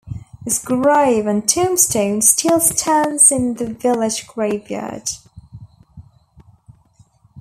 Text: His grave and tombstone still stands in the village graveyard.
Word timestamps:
His 0.43 0.57
grave 0.57 1.27
and 1.27 1.47
tombstone 1.47 2.23
still 2.23 2.59
stands 2.59 3.31
in 3.31 3.53
the 3.53 3.71
village 3.71 4.25
graveyard. 4.25 5.07